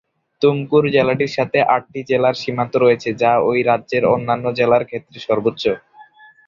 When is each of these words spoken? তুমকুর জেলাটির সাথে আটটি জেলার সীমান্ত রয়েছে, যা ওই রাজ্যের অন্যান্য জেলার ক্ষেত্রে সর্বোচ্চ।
তুমকুর 0.41 0.83
জেলাটির 0.95 1.31
সাথে 1.37 1.57
আটটি 1.75 1.99
জেলার 2.09 2.35
সীমান্ত 2.41 2.73
রয়েছে, 2.75 3.09
যা 3.21 3.31
ওই 3.49 3.59
রাজ্যের 3.69 4.03
অন্যান্য 4.13 4.45
জেলার 4.59 4.83
ক্ষেত্রে 4.89 5.17
সর্বোচ্চ। 5.27 5.63